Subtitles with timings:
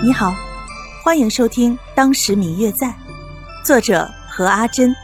[0.00, 0.32] 你好，
[1.02, 2.86] 欢迎收听《当时明月在》，
[3.64, 4.94] 作者何阿珍，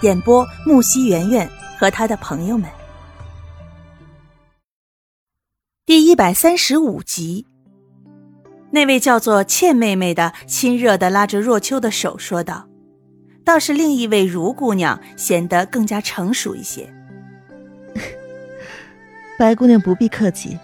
[0.00, 2.68] 演播木西圆圆和他的朋友们。
[5.86, 7.46] 第一百三十五集，
[8.72, 12.68] 那位叫做倩妹妹的亲热的拉着若秋的手说道
[13.46, 16.92] ：“倒是另一位如姑娘显得更加成熟一些。
[19.38, 20.58] ”白姑娘不必客气，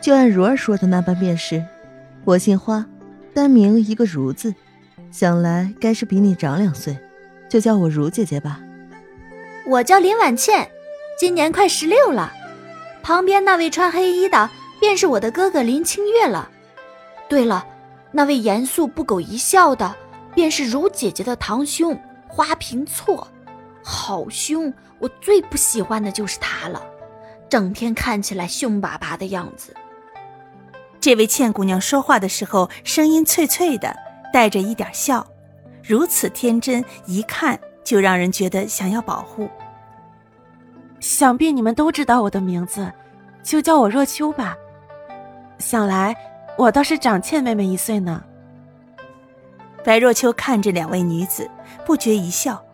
[0.00, 1.64] 就按如儿说的那般便是。
[2.24, 2.86] 我姓花。
[3.34, 4.54] 单名一个如字，
[5.10, 6.96] 想来该是比你长两岁，
[7.48, 8.60] 就叫我如姐姐吧。
[9.66, 10.70] 我叫林婉倩，
[11.18, 12.32] 今年快十六了。
[13.02, 14.48] 旁边那位穿黑衣的，
[14.80, 16.48] 便是我的哥哥林清月了。
[17.28, 17.66] 对了，
[18.12, 19.94] 那位严肃不苟一笑的，
[20.34, 23.26] 便是如姐姐的堂兄花平错。
[23.82, 24.72] 好凶！
[25.00, 26.82] 我最不喜欢的就是他了，
[27.48, 29.74] 整天看起来凶巴巴的样子。
[31.04, 33.94] 这位倩姑娘说话的时候，声音脆脆的，
[34.32, 35.26] 带着一点笑，
[35.82, 39.46] 如此天真，一看就让人觉得想要保护。
[41.00, 42.90] 想必你们都知道我的名字，
[43.42, 44.56] 就叫我若秋吧。
[45.58, 46.16] 想来
[46.56, 48.24] 我倒是长倩妹妹一岁呢。
[49.84, 51.50] 白若秋看着两位女子，
[51.84, 52.64] 不觉一笑，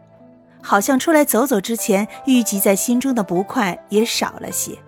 [0.63, 4.79] 好像出来走走之前郁积在心中的不快也少了些。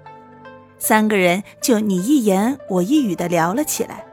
[0.84, 4.04] 三个人就你一言我一语的聊了起来。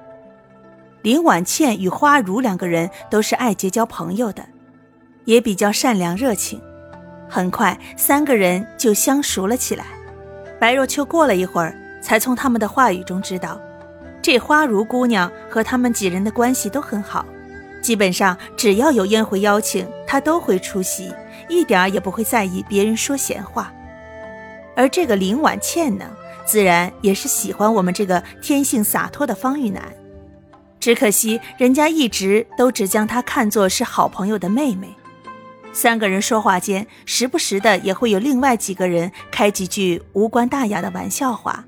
[1.02, 4.46] 林婉倩与花如两个人都是爱结交朋友的，
[5.26, 6.62] 也比较善良热情。
[7.28, 9.84] 很快，三个人就相熟了起来。
[10.60, 13.60] 白若秋过了一会儿，才从他们的话语中知道，
[14.22, 17.26] 这花如姑娘和他们几人的关系都很好，
[17.82, 21.12] 基本上只要有宴会邀请，她都会出席，
[21.50, 23.74] 一点儿也不会在意别人说闲话。
[24.76, 26.06] 而这个林婉倩呢？
[26.50, 29.84] 自然也是喜欢我们这个天性洒脱的方玉楠，
[30.80, 34.90] 只可惜人家一直都只将她看作是好朋友的妹妹。
[35.72, 41.64] 三个人说话间，时不时的也会有另外几个人开几句无关大雅的玩笑话，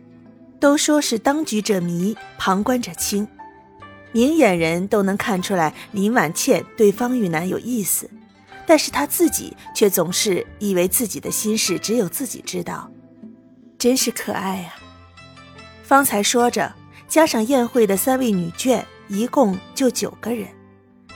[0.59, 3.27] 都说是当局者迷，旁观者清，
[4.11, 8.09] 明眼人都能看出来林婉倩对方玉楠有意思，
[8.65, 12.89] 但是她自己却总是以为自己的心事只有自己知道。
[13.77, 14.75] 真是可爱呀！
[15.91, 16.73] 方才说着，
[17.09, 20.47] 加上宴会的三位女眷，一共就九个人。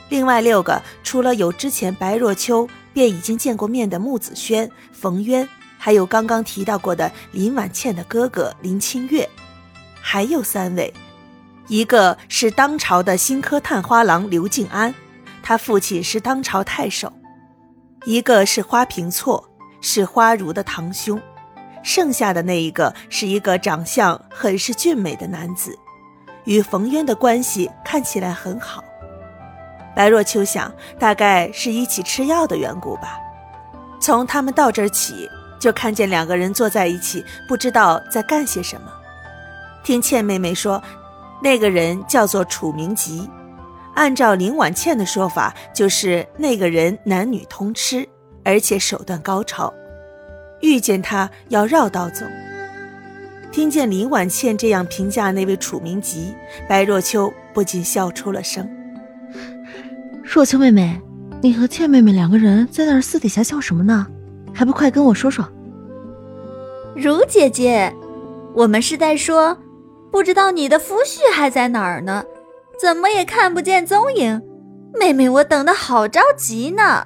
[0.09, 5.47] 另外六个，除了有之前白若秋便已经见过面的穆子轩、冯渊，
[5.77, 9.29] 还有刚刚提到过的林婉倩的哥哥林清月，
[10.01, 10.93] 还有三位，
[11.69, 14.93] 一个是当朝的新科探花郎刘敬安，
[15.41, 17.07] 他父亲是当朝太守；
[18.03, 19.49] 一个是花平错，
[19.79, 21.17] 是花如的堂兄。
[21.85, 25.77] 剩下的那一个是一个长相很是俊美的男子，
[26.45, 28.83] 与冯渊的关系看起来很好。
[29.95, 33.19] 白若秋想，大概是一起吃药的缘故吧。
[34.01, 35.29] 从他们到这儿起，
[35.59, 38.91] 就看见两个人坐在一起，不知道在干些什么。
[39.83, 40.81] 听倩妹妹说，
[41.39, 43.29] 那个人叫做楚明吉，
[43.93, 48.09] 按照林婉倩的说法，就是那个人男女通吃，
[48.43, 49.71] 而且手段高超。
[50.65, 52.25] 遇见他要绕道走。
[53.51, 56.33] 听见林婉倩这样评价那位楚明吉，
[56.67, 58.69] 白若秋不禁笑出了声。
[60.23, 60.99] 若秋妹妹，
[61.41, 64.07] 你和倩妹妹两个人在那儿私底下笑什么呢？
[64.53, 65.47] 还不快跟我说说。
[66.95, 67.93] 如姐姐，
[68.53, 69.57] 我们是在说，
[70.11, 72.23] 不知道你的夫婿还在哪儿呢？
[72.81, 74.41] 怎么也看不见踪影？
[74.99, 77.05] 妹妹，我等的好着急呢。